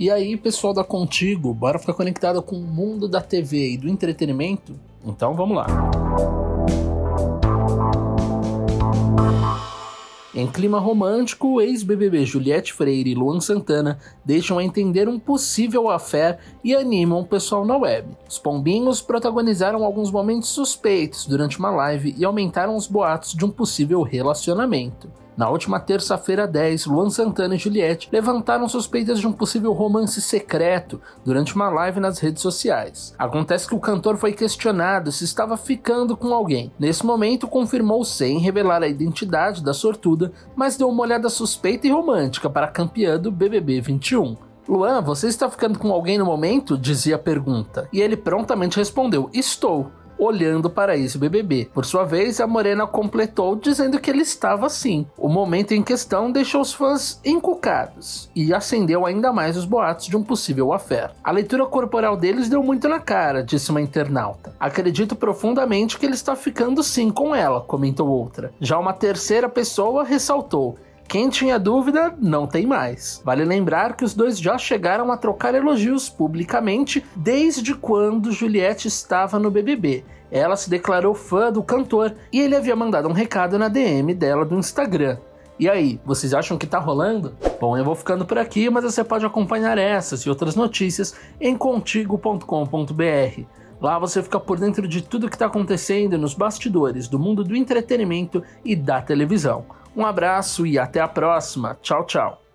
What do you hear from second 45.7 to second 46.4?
com alguém no